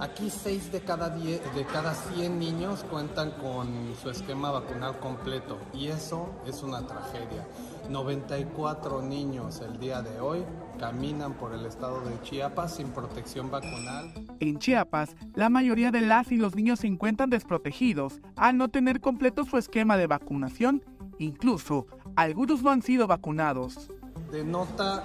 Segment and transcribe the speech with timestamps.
[0.00, 3.66] Aquí 6 de cada, 10, de cada 100 niños cuentan con
[4.00, 7.44] su esquema vacunal completo y eso es una tragedia.
[7.90, 10.44] 94 niños el día de hoy
[10.78, 14.12] caminan por el estado de Chiapas sin protección vacunal.
[14.38, 19.00] En Chiapas, la mayoría de las y los niños se encuentran desprotegidos al no tener
[19.00, 20.84] completo su esquema de vacunación.
[21.18, 23.90] Incluso, algunos no han sido vacunados.
[24.30, 25.02] Denota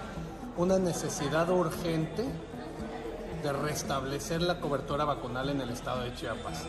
[0.55, 2.25] una necesidad urgente
[3.43, 6.63] de restablecer la cobertura vacunal en el estado de Chiapas.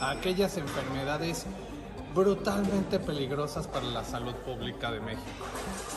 [0.00, 1.44] A aquellas enfermedades
[2.14, 5.44] brutalmente peligrosas para la salud pública de México,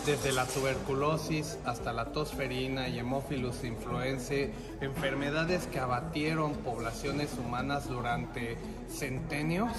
[0.06, 8.58] desde la tuberculosis hasta la tosferina y hemófilus influenzae, enfermedades que abatieron poblaciones humanas durante
[8.90, 9.72] centenios,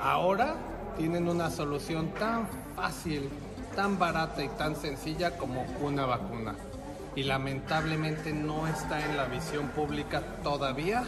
[0.00, 0.56] ahora
[0.98, 3.30] tienen una solución tan fácil,
[3.74, 6.56] tan barata y tan sencilla como una vacuna.
[7.16, 11.04] Y lamentablemente no está en la visión pública todavía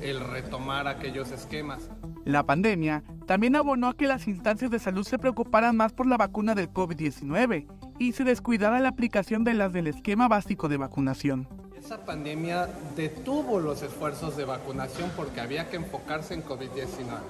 [0.00, 1.88] el retomar aquellos esquemas.
[2.24, 6.16] La pandemia también abonó a que las instancias de salud se preocuparan más por la
[6.16, 7.66] vacuna del COVID-19
[7.98, 11.48] y se descuidara la aplicación de las del esquema básico de vacunación.
[11.78, 17.20] Esa pandemia detuvo los esfuerzos de vacunación porque había que enfocarse en COVID-19,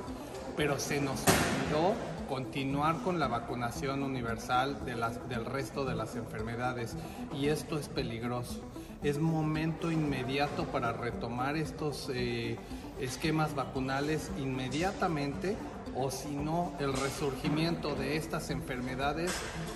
[0.56, 1.94] pero se nos olvidó
[2.28, 6.96] continuar con la vacunación universal de las, del resto de las enfermedades
[7.34, 8.60] y esto es peligroso.
[9.02, 12.56] Es momento inmediato para retomar estos eh,
[13.00, 15.56] esquemas vacunales inmediatamente
[15.96, 19.32] o si no el resurgimiento de estas enfermedades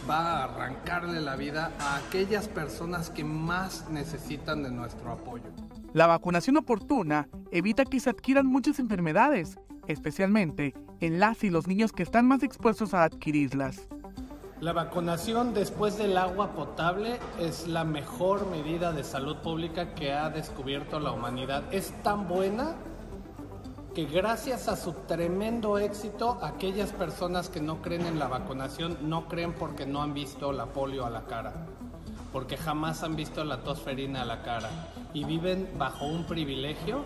[0.09, 5.45] va a arrancarle la vida a aquellas personas que más necesitan de nuestro apoyo.
[5.93, 11.93] La vacunación oportuna evita que se adquieran muchas enfermedades, especialmente en las y los niños
[11.93, 13.89] que están más expuestos a adquirirlas.
[14.61, 20.29] La vacunación después del agua potable es la mejor medida de salud pública que ha
[20.29, 21.65] descubierto la humanidad.
[21.73, 22.75] Es tan buena
[23.95, 29.27] que gracias a su tremendo éxito, aquellas personas que no creen en la vacunación no
[29.27, 31.67] creen porque no han visto la polio a la cara,
[32.33, 34.71] porque jamás han visto la tosferina a la cara
[35.13, 37.05] y viven bajo un privilegio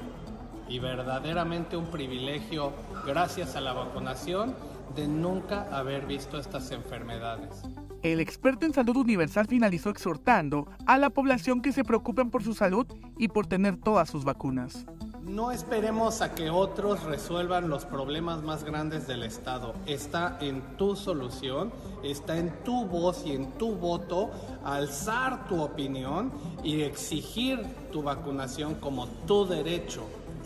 [0.69, 2.73] y verdaderamente un privilegio
[3.07, 4.55] gracias a la vacunación
[4.95, 7.63] de nunca haber visto estas enfermedades.
[8.03, 12.53] El experto en salud universal finalizó exhortando a la población que se preocupen por su
[12.53, 14.85] salud y por tener todas sus vacunas.
[15.25, 19.75] No esperemos a que otros resuelvan los problemas más grandes del Estado.
[19.87, 24.31] Está en tu solución, está en tu voz y en tu voto
[24.65, 26.31] alzar tu opinión
[26.63, 30.05] y exigir tu vacunación como tu derecho.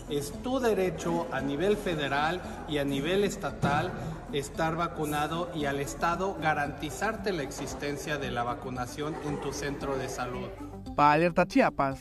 [0.09, 3.91] Es tu derecho a nivel federal y a nivel estatal
[4.33, 10.09] estar vacunado y al Estado garantizarte la existencia de la vacunación en tu centro de
[10.09, 10.49] salud.
[10.95, 12.01] Para Alerta Chiapas,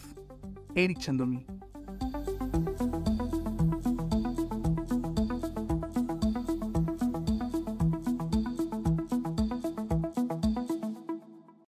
[0.75, 1.01] Eric.
[2.57, 2.86] Thank you.